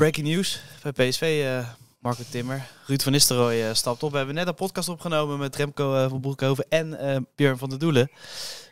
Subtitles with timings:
[0.00, 1.42] breaking news bij PSV.
[1.44, 1.68] eh,
[1.98, 2.66] Marco Timmer.
[2.86, 4.10] Ruud van Nistelrooy eh, stapt op.
[4.10, 7.78] We hebben net een podcast opgenomen met Remco eh, van Broekhoven en Björn van der
[7.78, 8.10] Doelen.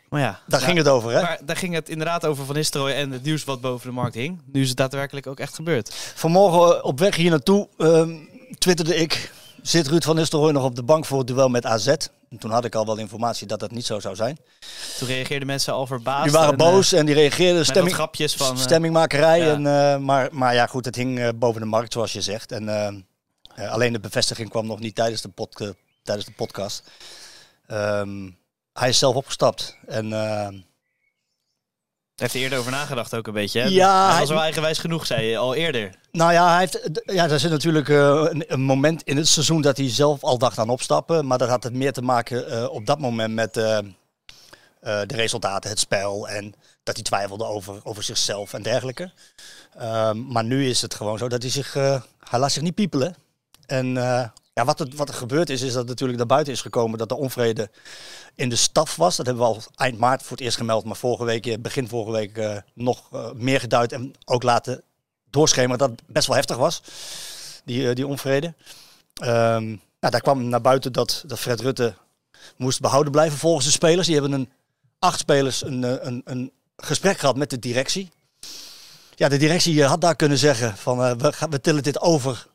[0.09, 1.21] Maar ja, Daar ging het over, hè?
[1.21, 4.15] Maar daar ging het inderdaad over Van Nistelrooy en het nieuws wat boven de markt
[4.15, 4.41] hing.
[4.45, 5.93] Nu is het daadwerkelijk ook echt gebeurd.
[6.15, 8.15] Vanmorgen op weg hier naartoe ehm,
[8.57, 9.31] twitterde ik...
[9.61, 11.95] Zit Ruud van Nistelrooy nog op de bank voor het duel met AZ?
[12.29, 14.37] En toen had ik al wel informatie dat dat niet zo zou zijn.
[14.97, 16.23] Toen reageerden mensen al verbaasd.
[16.23, 18.55] Die waren en, eh, boos en die reageerden stemming, grapjes van...
[18.55, 19.39] eh, stemmingmakerij.
[19.39, 19.53] ja.
[19.53, 22.51] En, eh, maar, maar ja, goed, het hing boven de markt, zoals je zegt.
[22.51, 23.05] En
[23.55, 25.73] alleen de bevestiging kwam nog niet tijdens de, pod,
[26.03, 26.89] tijdens de podcast.
[27.67, 28.29] Ehm,
[28.73, 29.77] hij is zelf opgestapt.
[29.87, 30.09] En
[32.19, 33.59] heeft er eerder over nagedacht ook een beetje.
[33.61, 33.67] Hè?
[33.67, 35.95] Ja, hij hij- was wel eigenwijs genoeg, zei je al eerder.
[36.11, 39.61] Nou ja, hij heeft, ja, er zit natuurlijk eh, een, een moment in het seizoen
[39.61, 41.27] dat hij zelf al dacht aan opstappen.
[41.27, 43.77] Maar dat had het meer te maken eh, op dat moment met eh,
[44.81, 46.27] de resultaten, het spel.
[46.29, 49.11] En dat hij twijfelde over, over zichzelf en dergelijke.
[49.77, 53.15] Ehm, maar nu is het gewoon zo dat hij zich, hij laat zich niet piepelen.
[53.65, 53.93] En
[54.59, 57.11] ja, wat, er, wat er gebeurd is, is dat natuurlijk naar buiten is gekomen dat
[57.11, 57.69] er onvrede
[58.35, 59.15] in de staf was.
[59.15, 60.85] Dat hebben we al eind maart voor het eerst gemeld.
[60.85, 64.83] Maar vorige week, eh, begin vorige week, eh, nog eh, meer geduid en ook laten
[65.29, 66.81] doorschemeren dat het best wel heftig was,
[67.65, 68.53] die, die onvrede.
[69.13, 69.67] Ehm,
[69.99, 71.93] nou, daar kwam naar buiten dat, dat Fred Rutte
[72.55, 74.07] moest behouden blijven volgens de spelers.
[74.07, 74.49] Die hebben een,
[74.99, 78.11] acht spelers een, een, een gesprek gehad met de directie.
[79.15, 82.47] Ja, de directie had daar kunnen zeggen van we, gaan, we tillen dit over,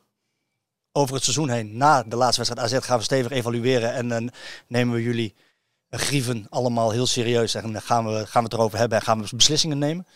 [0.97, 1.77] over het seizoen heen.
[1.77, 4.31] Na de laatste wedstrijd AZ gaan we stevig evalueren en dan
[4.67, 5.35] nemen we jullie
[5.91, 7.55] grieven allemaal heel serieus.
[7.55, 10.07] En dan gaan we, gaan we het erover hebben en gaan we beslissingen nemen.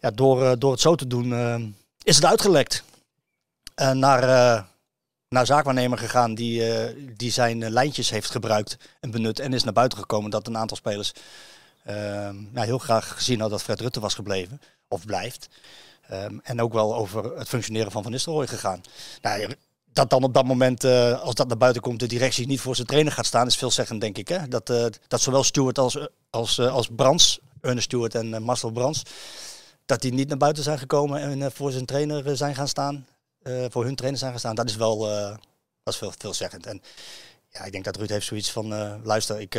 [0.00, 1.60] Ja, door, eh, door het zo te doen eh,
[2.02, 2.84] is het uitgelekt.
[3.74, 4.62] Eh, naar, eh,
[5.28, 6.62] naar zaakwaarnemer gegaan die,
[7.16, 9.38] die zijn lijntjes heeft gebruikt en benut.
[9.38, 11.12] En is naar buiten gekomen dat een aantal spelers
[12.52, 14.60] nou, heel graag gezien had dat Fred Rutte was gebleven.
[14.88, 15.48] Of blijft.
[16.08, 18.80] Ehm, en ook wel over het functioneren van Van Nistelrooy gegaan.
[19.22, 19.54] Nou,
[19.96, 22.74] dat dan op dat moment, eh, als dat naar buiten komt, de directie niet voor
[22.74, 24.28] zijn trainer gaat staan, is veelzeggend, denk ik.
[24.28, 24.48] Hè?
[24.48, 29.02] Dat, eh, dat zowel Stewart als, als, eh, als Brands, Ernest Stewart en Marcel Brands,
[29.86, 33.06] dat die niet naar buiten zijn gekomen en voor zijn trainer zijn gaan staan.
[33.68, 34.54] voor hun trainer zijn gaan staan.
[34.54, 34.98] Dat is wel
[35.82, 36.66] dat is veel, veelzeggend.
[36.66, 36.82] En
[37.48, 38.68] ja, ik denk dat Ruud heeft zoiets van,
[39.02, 39.54] luister, ik,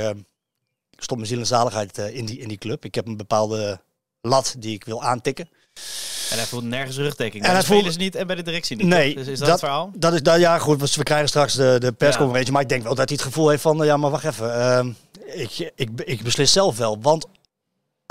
[0.90, 2.86] ik stop mijn ziel en zaligheid in, die, in die club.
[2.86, 3.82] Ik heb een bepaalde
[4.22, 5.50] lat die ik wil aantikken.
[6.32, 7.44] En hij voelt nergens rugdekking.
[7.44, 8.86] En Bij de hij voelde- spelers niet en bij de directie niet.
[8.86, 9.16] Nee?
[9.16, 9.92] Dus is dat, dat- het verhaal?
[9.96, 12.54] Dat is, dat, ja, goed, we krijgen straks de, de persconferentie.
[12.54, 14.54] Maar ik denk wel dat hij het gevoel heeft van, eh, ja, maar wacht even.
[14.62, 14.92] ehm,
[15.26, 16.98] ik, ik, ik beslis zelf wel.
[17.02, 17.26] Want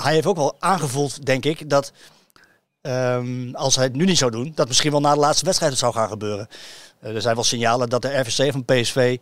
[0.03, 1.91] hij heeft ook wel aangevoeld, denk ik, dat
[2.81, 5.71] ehm, als hij het nu niet zou doen, dat misschien wel na de laatste wedstrijd
[5.71, 6.47] het zou gaan gebeuren.
[6.99, 9.17] Eh, er zijn wel signalen dat de RVC van PSV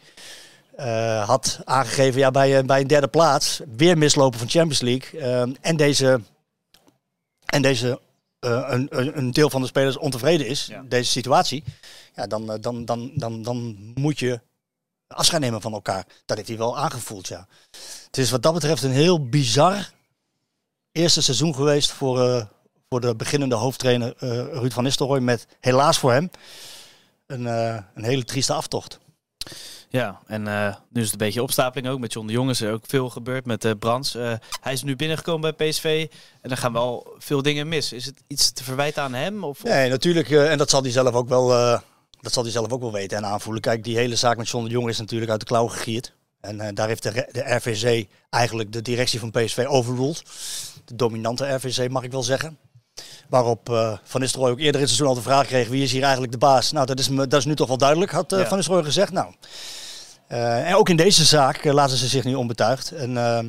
[0.75, 5.19] eh, had aangegeven, ja, bij, bij een derde plaats, weer mislopen van Champions League.
[5.22, 6.22] ehm, en deze,
[7.45, 8.00] en deze
[8.51, 10.83] een, een, een deel van de spelers ontevreden is, Ja.
[10.88, 11.63] deze situatie,
[12.16, 14.41] ja, dan, eh, dan, dan, dan, dan moet je
[15.07, 16.06] afscheid nemen van elkaar.
[16.25, 17.47] Dat heeft hij wel aangevoeld, ja.
[18.06, 19.91] Het is wat dat betreft een heel bizar
[20.91, 22.45] eerste seizoen geweest voor, eh,
[22.89, 25.19] voor de beginnende hoofdtrainer eh, Ruud van Nistelrooy.
[25.19, 26.29] Met helaas voor hem
[27.27, 29.00] een, eh, een hele trieste aftocht.
[29.89, 32.00] Ja, en eh, nu is het een beetje opstapeling ook.
[32.00, 34.16] Met John de Jong is er ook veel gebeurd met eh Brands.
[34.16, 36.07] Eh, hij is nu binnengekomen bij PSV
[36.41, 37.94] en dan gaan wel veel dingen mis.
[37.94, 39.44] Is het iets te verwijten aan hem?
[39.44, 40.29] Of, Nee, natuurlijk.
[40.29, 41.47] en dat zal hij zelf ook wel,
[42.22, 43.61] dat zal hij zelf ook wel weten en aanvoelen.
[43.61, 46.13] Kijk, die hele zaak met John de Jong is natuurlijk uit de klauw gegierd.
[46.41, 50.23] En daar heeft de, de RVC eigenlijk de directie van PSV overruled.
[50.85, 52.57] De dominante RVC mag ik wel zeggen.
[53.29, 55.91] Waarop eh, Van Nistelrooy ook eerder in het seizoen al de vraag kreeg: wie is
[55.91, 56.72] hier eigenlijk de baas?
[56.72, 58.45] Nou, dat is, dat is nu toch wel duidelijk, had Ja.
[58.45, 59.11] Van Nistelrooy gezegd.
[59.11, 59.33] Nou,
[60.28, 62.91] eh, en ook in deze zaak laten ze zich niet onbetuigd.
[62.91, 63.47] En ehm,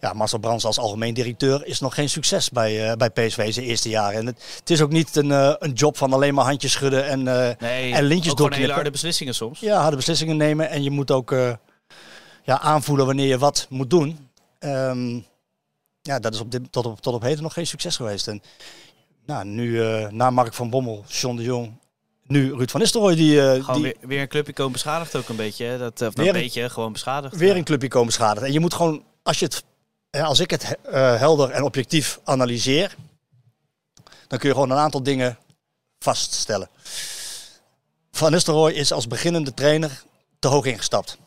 [0.00, 3.88] ja, Marcel Brands als algemeen directeur is nog geen succes bij, bij PSV zijn eerste
[3.88, 4.18] jaren.
[4.18, 5.30] En het, het is ook niet een,
[5.64, 8.74] een job van alleen maar handjes schudden en, nee, en lintjes gewoon hele doorknippen.
[8.74, 9.60] harde beslissingen soms.
[9.60, 10.70] ja, harde beslissingen nemen.
[10.70, 11.34] En je moet ook
[12.42, 14.28] ja, aanvoelen wanneer je wat moet doen.
[14.58, 15.18] Ehm,
[16.02, 18.28] ja, dat is op dit, tot, op, tot op heden nog geen succes geweest.
[18.28, 18.42] En
[19.26, 21.72] nou, nu eh, na Mark van Bommel, John de Jong,
[22.26, 25.28] nu Ruud van Nistelrooy, die, eh, Gewoon die weer, weer een clubje komen beschadigd ook
[25.28, 25.64] een beetje.
[25.64, 25.78] hè?
[25.78, 27.36] Dat, of nou, een beetje, gewoon beschadigd.
[27.36, 27.56] weer Ja.
[27.56, 28.40] een clubje komen schade.
[28.40, 29.64] En je moet gewoon, als, je het,
[30.22, 32.94] als ik het eh, helder en objectief analyseer,
[34.28, 35.38] dan kun je gewoon een aantal dingen
[35.98, 36.68] vaststellen.
[38.12, 40.02] Van Nistelrooy is als beginnende trainer
[40.38, 41.18] te hoog ingestapt.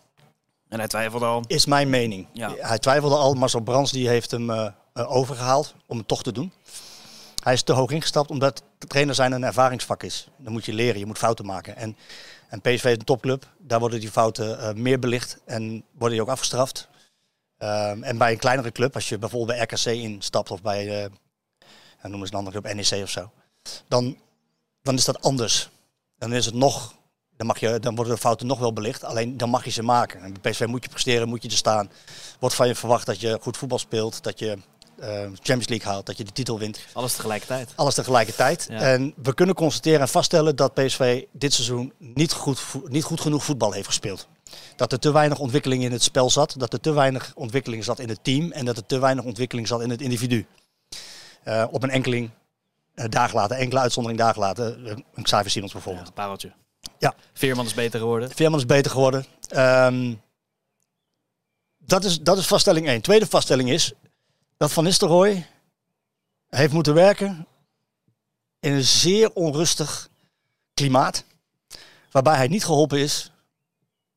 [0.74, 1.44] En hij twijfelde al.
[1.48, 2.28] Is mijn mening.
[2.32, 2.54] Ja.
[2.58, 6.32] Hij twijfelde al, Marcel Brands die heeft hem eh, eh, overgehaald om het toch te
[6.32, 6.52] doen.
[7.44, 10.28] Hij is te hoog ingestapt omdat trainer zijn een ervaringsvak is.
[10.38, 11.76] Dan moet je leren, je moet fouten maken.
[11.76, 11.98] En,
[12.50, 16.22] en PSV is een topclub, daar worden die fouten eh, meer belicht en worden die
[16.22, 16.88] ook afgestraft.
[17.58, 20.86] Ehm, en bij een kleinere club, als je bijvoorbeeld bij RKC instapt of bij,
[22.02, 23.32] ja, noem eens een andere club, NEC of zo.
[23.88, 24.18] Dan,
[24.82, 25.70] dan is dat anders.
[26.18, 26.94] Dan is het nog,
[27.38, 29.04] dan, mag je, dan worden de fouten nog wel belicht.
[29.04, 30.22] Alleen dan mag je ze maken.
[30.22, 31.92] En bij PSV moet je presteren, moet je er staan.
[32.40, 34.58] Wordt van je verwacht dat je goed voetbal speelt, dat je
[35.00, 36.80] uh, Champions League haalt, dat je de titel wint.
[36.94, 37.72] Alles tegelijkertijd.
[37.76, 38.66] Alles tegelijkertijd.
[38.70, 38.80] Ja.
[38.80, 43.44] En we kunnen constateren en vaststellen dat PSV dit seizoen niet goed, niet goed genoeg
[43.44, 44.28] voetbal heeft gespeeld.
[44.76, 48.00] Dat er te weinig ontwikkeling in het spel zat, dat er te weinig ontwikkeling zat
[48.00, 50.46] in het team en dat er te weinig ontwikkeling zat in het individu.
[51.44, 52.30] Eh, op een enkeling,
[53.32, 56.08] later, enkele uitzondering dagen later, eh, een Xavier Simons Ja, bijvoorbeeld.
[56.08, 56.54] een pareltje.
[57.04, 57.16] Ja.
[57.34, 58.32] Veerman is beter geworden.
[58.32, 59.26] Veerman is beter geworden.
[59.48, 60.14] Ehm,
[61.78, 63.02] dat, is, dat is vaststelling 1.
[63.02, 63.94] Tweede vaststelling is
[64.58, 65.48] dat Van Nistelrooy
[66.50, 67.48] heeft moeten werken
[68.60, 70.10] in een zeer onrustig
[70.74, 71.26] klimaat.
[72.12, 73.32] Waarbij hij niet geholpen is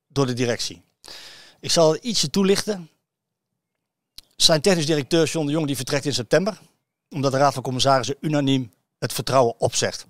[0.07, 0.83] door de directie.
[1.61, 2.91] Ik zal het ietsje toelichten.
[4.37, 6.59] Zijn technisch directeur John de Jong die vertrekt in september.
[7.09, 10.07] Omdat de Raad van Commissarissen unaniem het vertrouwen opzegt.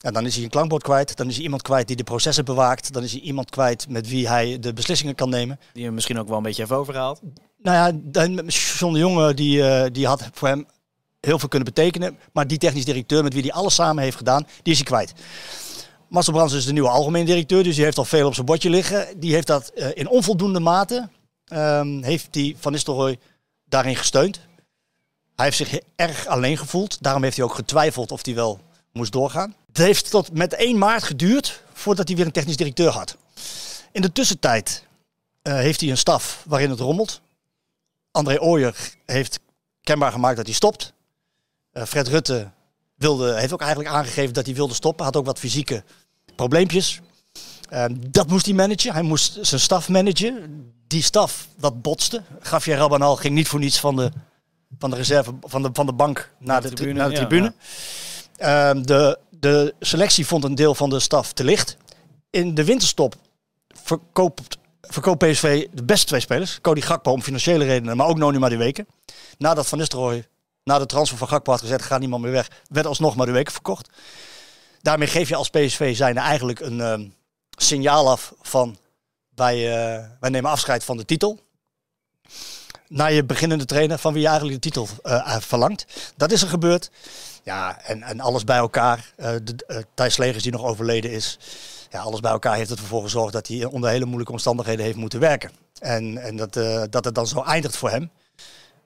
[0.00, 1.16] En dan is hij een klankbord kwijt.
[1.16, 2.92] Dan is hij iemand kwijt die de processen bewaakt.
[2.92, 5.60] Dan is hij iemand kwijt met wie hij de beslissingen kan nemen.
[5.72, 7.20] Die hem misschien ook wel een beetje heeft overgehaald.
[7.62, 8.46] Nou ja, dan,
[8.78, 10.66] John de Jonge die, eh, die had voor hem
[11.20, 12.18] heel veel kunnen betekenen.
[12.32, 15.12] Maar die technisch directeur met wie hij alles samen heeft gedaan, die is hij kwijt.
[16.08, 18.70] Marcel Brands is de nieuwe algemeen directeur, dus die heeft al veel op zijn bordje
[18.70, 19.20] liggen.
[19.20, 21.08] Die heeft dat eh, in onvoldoende mate,
[21.44, 23.18] ehm, heeft die Van Nistelrooy
[23.64, 24.40] daarin gesteund.
[25.36, 27.02] Hij heeft zich erg alleen gevoeld.
[27.02, 28.60] Daarom heeft hij ook getwijfeld of hij wel
[28.92, 29.54] moest doorgaan.
[29.70, 33.16] Het heeft tot met 1 maart geduurd voordat hij weer een technisch directeur had.
[33.92, 34.86] In de tussentijd
[35.42, 37.20] eh, heeft hij een staf waarin het rommelt.
[38.10, 38.76] André Ooyer
[39.06, 39.40] heeft
[39.82, 40.92] kenbaar gemaakt dat hij stopt.
[41.72, 42.50] Eh, Fred Rutte
[42.94, 45.04] wilde, heeft ook eigenlijk aangegeven dat hij wilde stoppen.
[45.04, 45.84] Had ook wat fysieke
[46.34, 47.00] probleempjes.
[47.68, 48.92] Eh, dat moest hij managen.
[48.92, 50.72] Hij moest zijn staf managen.
[50.86, 52.22] Die staf, dat botste.
[52.40, 54.10] Gavier Rabanal ging niet voor niets van de,
[54.78, 56.98] van de reserve, van de, van de bank naar de, de tribune.
[56.98, 57.54] Naar de, ja, tribune.
[58.40, 61.76] Ehm, de, de selectie vond een deel van de staf te licht.
[62.30, 63.14] In de winterstop
[63.68, 66.60] verkoopt, verkoopt PSV de beste twee spelers.
[66.60, 68.86] Cody Gakpo om financiële redenen, maar ook Noni Madueke.
[69.38, 70.26] Nadat Van Nistelrooy
[70.64, 73.88] na de transfer van Gakpo had gezegd, ga niemand meer weg, werd alsnog Madueke verkocht.
[74.82, 77.08] Daarmee geef je als PSV zijnde eigenlijk een ehm,
[77.50, 78.76] signaal af van
[79.34, 81.40] wij, eh, wij nemen afscheid van de titel.
[82.88, 86.12] Naar je beginnende trainer van wie je eigenlijk de titel eh, verlangt.
[86.16, 86.90] Dat is er gebeurd.
[87.42, 89.12] Ja, en, en alles bij elkaar.
[89.16, 91.38] eh de, eh, Thijs Legers die nog overleden is.
[91.90, 95.20] Ja, alles bij elkaar heeft ervoor gezorgd dat hij onder hele moeilijke omstandigheden heeft moeten
[95.20, 95.50] werken.
[95.78, 98.10] En, en dat, eh, dat het dan zo eindigt voor hem.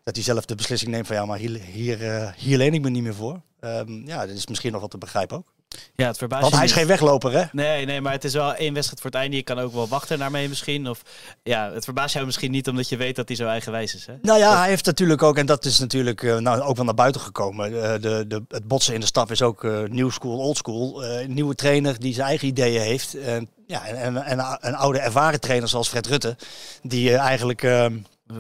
[0.05, 2.91] Dat hij zelf de beslissing neemt van ja, maar hier, hier, hier leen ik me
[2.91, 3.41] niet meer voor.
[3.61, 5.54] Ehm, ja, dat is misschien nog wat te begrijpen ook.
[5.95, 6.79] Ja, het verbaast Want hij is niet.
[6.79, 7.45] geen wegloper, hè?
[7.53, 9.37] Nee, nee, maar het is wel één wedstrijd voor het einde.
[9.37, 10.89] Je kan ook wel wachten naar mee misschien.
[10.89, 11.03] Of
[11.43, 14.07] ja, het verbaast jou misschien niet omdat je weet dat hij zo eigenwijs is.
[14.07, 14.13] Hè?
[14.23, 16.95] Nou ja, hij heeft natuurlijk ook, en dat is natuurlijk eh, nou, ook wel naar
[16.95, 17.83] buiten gekomen.
[17.83, 21.05] eh, de, de, het botsen in de staf is ook eh new school, old school.
[21.05, 23.15] Een nieuwe trainer die zijn eigen ideeën heeft.
[23.15, 26.37] En ja, en, en, en een oude ervaren trainer zoals Fred Rutte,
[26.83, 27.63] die eigenlijk.
[27.63, 27.87] eh,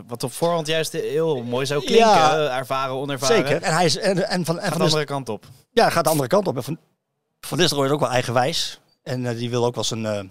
[0.07, 2.07] Wat op voorhand juist heel mooi zou klinken.
[2.09, 2.57] Ja.
[2.59, 3.37] ervaren, onervaren.
[3.37, 3.63] zeker.
[3.63, 5.47] En hij is en, en van, en Gaat van de andere kant op.
[5.73, 6.57] Ja, gaat de andere kant op.
[6.57, 6.79] En Van,
[7.47, 8.81] van Nistelrooy is ook wel eigenwijs.
[9.03, 10.07] En eh, die wil ook wel zijn...
[10.07, 10.25] eh,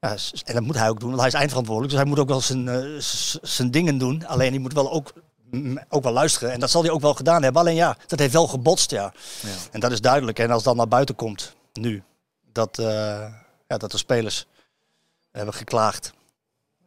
[0.00, 1.92] ja, en dat moet hij ook doen, want hij is eindverantwoordelijk.
[1.94, 3.00] Dus hij moet ook wel zijn, eh,
[3.42, 4.26] zijn dingen doen.
[4.26, 5.12] Alleen die moet wel ook,
[5.50, 6.52] m- ook wel luisteren.
[6.52, 7.60] En dat zal hij ook wel gedaan hebben.
[7.60, 9.12] Alleen ja, dat heeft wel gebotst, ja.
[9.42, 9.48] Ja.
[9.70, 10.38] En dat is duidelijk.
[10.38, 12.02] En als dan naar buiten komt, nu,
[12.52, 12.76] dat,
[13.66, 14.46] ja, dat de spelers
[15.30, 16.12] hebben geklaagd.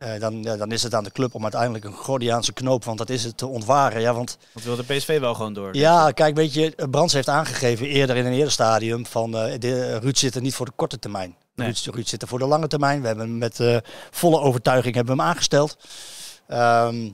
[0.03, 2.98] Eh, dan, ja, dan is het aan de club om uiteindelijk een Gordiaanse knoop, want
[2.98, 4.01] dat is het, te ontwaren.
[4.01, 5.75] Ja, want Want wil de PSV wel gewoon door.
[5.75, 10.00] ja, kijk, weet je, Brands heeft aangegeven eerder in een eerder stadium van eh, de,
[10.00, 11.36] Ruud zit er niet voor de korte termijn.
[11.55, 11.67] Nee.
[11.67, 13.01] Ruud, Ruud zit er voor de lange termijn.
[13.01, 13.77] We hebben hem met eh,
[14.12, 15.77] volle overtuiging hebben we hem aangesteld.
[16.48, 17.10] Ehm,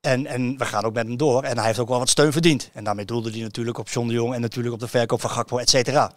[0.00, 1.42] en, en we gaan ook met hem door.
[1.42, 2.70] En hij heeft ook wel wat steun verdiend.
[2.72, 5.30] En daarmee doelde hij natuurlijk op John de Jong en natuurlijk op de verkoop van
[5.30, 6.12] Gakpo, et cetera.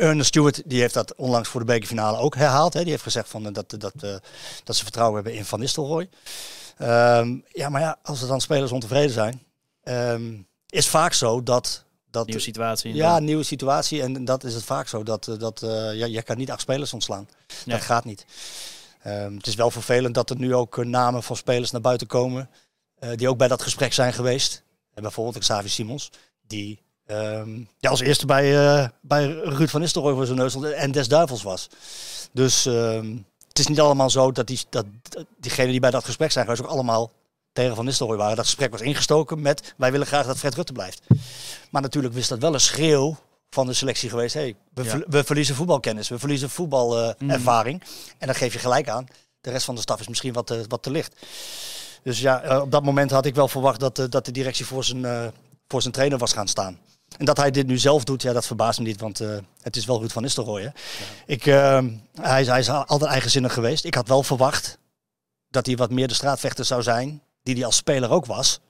[0.00, 2.72] Ernest Stewart die heeft dat onlangs voor de bekerfinale ook herhaald.
[2.72, 2.80] Hè.
[2.80, 4.16] Die heeft gezegd van, eh, dat, dat, eh,
[4.64, 6.08] dat ze vertrouwen hebben in Van Nistelrooy.
[6.78, 9.42] Ehm, ja, maar ja, als er dan spelers ontevreden zijn,
[9.82, 10.38] ehm,
[10.68, 11.84] is vaak zo dat...
[12.10, 12.94] dat Nieuwe situatie.
[12.94, 14.02] ja, nieuwe situatie.
[14.02, 15.02] En dat is het vaak zo.
[15.02, 15.60] Dat, eh, dat,
[15.94, 17.28] ja, je kan niet acht spelers ontslaan.
[17.64, 17.76] Nee.
[17.76, 18.24] Dat gaat niet.
[19.02, 22.50] Ehm, het is wel vervelend dat er nu ook namen van spelers naar buiten komen.
[23.14, 24.62] die ook bij dat gesprek zijn geweest.
[24.94, 26.10] En bijvoorbeeld Xavi Simons.
[26.46, 30.92] Die ehm, ja, als eerste bij, eh, bij Ruud van Nistelrooy voor zijn neus en
[30.92, 31.68] des duivels was.
[32.32, 33.16] Dus ehm,
[33.48, 36.44] het is niet allemaal zo dat, die, dat dat diegenen die bij dat gesprek zijn
[36.44, 37.10] geweest ook allemaal
[37.52, 38.36] tegen Van Nistelrooy waren.
[38.36, 41.00] Dat gesprek was ingestoken met wij willen graag dat Fred Rutte blijft.
[41.70, 43.16] Maar natuurlijk was dat wel een schreeuw
[43.50, 44.34] van de selectie geweest.
[44.34, 44.90] Hey, we, Ja.
[44.90, 47.82] ver- we verliezen voetbalkennis, we verliezen voetbalervaring.
[48.18, 49.06] En dan geef je gelijk aan.
[49.40, 51.14] De rest van de staf is misschien wat te, wat te licht.
[52.02, 54.66] Dus ja, eh, op dat moment had ik wel verwacht dat, eh, dat de directie
[54.66, 55.32] voor zijn,
[55.68, 56.78] voor zijn trainer was gaan staan.
[57.20, 59.76] En dat hij dit nu zelf doet, ja, dat verbaast me niet, want uh, het
[59.76, 60.72] is wel goed van Nistelrooy.
[61.26, 61.84] Ik, uh,
[62.20, 63.84] hij, hij, is altijd eigenzinnig geweest.
[63.84, 64.78] Ik had wel verwacht
[65.50, 68.60] dat hij wat meer de straatvechter zou zijn, die hij als speler ook was.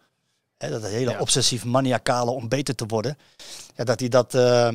[0.57, 1.19] Hè, dat hele ja.
[1.19, 3.19] obsessief maniacale om beter te worden.
[3.77, 4.35] Ja, dat hij dat...
[4.35, 4.73] Uh, maar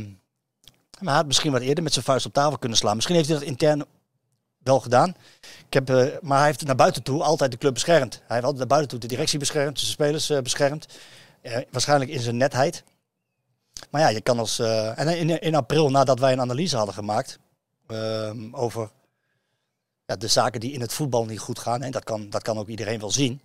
[1.00, 2.96] hij had misschien wat eerder met zijn vuist op tafel kunnen slaan.
[2.96, 3.86] Misschien heeft hij dat intern
[4.58, 5.16] wel gedaan.
[5.68, 8.14] Ik heb, uh, maar hij heeft naar buiten toe altijd de club beschermd.
[8.14, 10.88] Hij heeft altijd naar buiten toe de directie beschermd, de spelers uh, beschermd.
[11.42, 12.84] Uh, waarschijnlijk in zijn netheid.
[13.90, 14.60] Maar ja, je kan als.
[14.60, 17.40] en in, in april, nadat wij een analyse hadden gemaakt
[17.88, 18.92] ehm, over
[20.06, 22.58] ja, de zaken die in het voetbal niet goed gaan, en dat kan, dat kan
[22.58, 23.42] ook iedereen wel zien.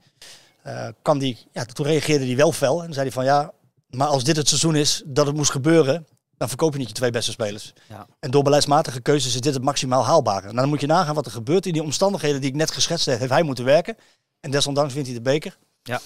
[1.03, 3.53] kan die, ja, toen reageerde hij wel fel en zei hij van ja,
[3.91, 6.07] maar als dit het seizoen is dat het moest gebeuren,
[6.37, 7.73] dan verkoop je niet je twee beste spelers.
[7.89, 8.07] Ja.
[8.21, 10.45] En door beleidsmatige keuzes is dit het maximaal haalbare.
[10.45, 13.07] Nou, dan moet je nagaan wat er gebeurt in die omstandigheden die ik net geschetst
[13.07, 13.19] heb.
[13.19, 13.97] Heeft hij moeten werken.
[14.41, 15.57] En desondanks wint hij de beker.
[15.83, 16.01] Ja.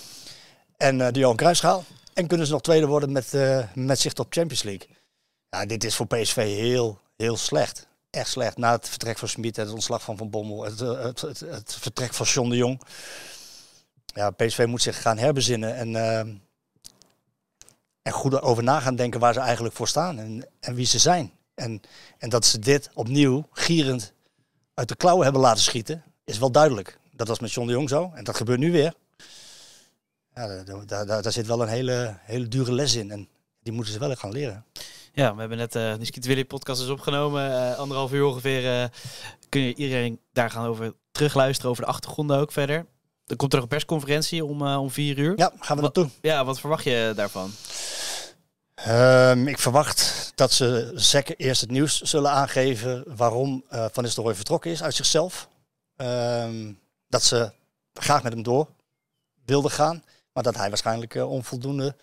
[0.77, 1.85] En uh, de Johan Cruijffschaal.
[2.15, 4.89] En kunnen ze nog tweede worden met, uh, met zicht op Champions League.
[5.49, 7.87] Ja, dit is voor PSV heel, heel slecht.
[8.11, 8.57] Echt slecht.
[8.57, 11.77] Na het vertrek van Smit, het ontslag van Van Bommel, het, eh, het, het, het,
[11.81, 12.81] vertrek van John de Jong.
[14.07, 15.77] Ja, PSV moet zich gaan herbezinnen.
[15.77, 16.35] En uh,
[18.05, 20.99] en goed over na gaan denken waar ze eigenlijk voor staan en, en wie ze
[20.99, 21.33] zijn.
[21.55, 21.81] En,
[22.19, 24.13] en dat ze dit opnieuw gierend
[24.75, 26.99] uit de klauwen hebben laten schieten, is wel duidelijk.
[27.11, 28.95] Dat was met John de Jong zo en dat gebeurt nu weer.
[30.35, 33.29] Ja, daar, daar, daar zit wel een hele, hele dure les in en
[33.63, 34.65] die moeten ze wel gaan leren.
[35.13, 37.51] Ja, we hebben net uh, de Skiet Willy podcast is opgenomen.
[37.51, 38.85] Uh, anderhalf uur ongeveer uh,
[39.49, 42.87] kun je iedereen daar gaan over terugluisteren, over de achtergronden ook verder.
[43.27, 45.33] Er komt er een persconferentie om, om vier uur.
[45.37, 46.09] Ja, gaan we naartoe.
[46.21, 47.51] Ja, wat verwacht je daarvan?
[48.89, 54.71] Um, ik verwacht dat ze zeker eerst het nieuws zullen aangeven waarom Van Nistelrooy vertrokken
[54.71, 55.49] is uit zichzelf.
[55.97, 57.53] Um, dat ze
[57.93, 58.69] graag met hem door
[59.45, 60.03] wilden gaan,
[60.35, 61.97] maar dat hij waarschijnlijk uh, onvoldoende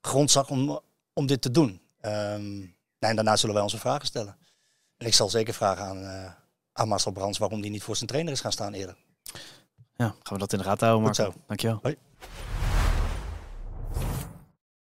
[0.00, 0.80] grond zag om,
[1.12, 1.80] om dit te doen.
[2.00, 4.36] Um, en daarna zullen wij onze vragen stellen.
[4.96, 6.32] En ik zal zeker vragen aan, uh,
[6.72, 8.96] aan Marcel Brands waarom hij niet voor zijn trainer is gaan staan eerder.
[9.96, 11.34] Ja, gaan we dat in de gaten houden, Marco.
[11.46, 11.78] Dankjewel.
[11.82, 11.96] Hoi.